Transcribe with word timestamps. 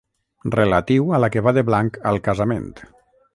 Relatiu 0.55 1.11
a 1.17 1.19
la 1.25 1.29
que 1.35 1.43
va 1.49 1.53
de 1.59 1.65
blanc 1.69 2.01
al 2.13 2.19
casament. 2.29 2.67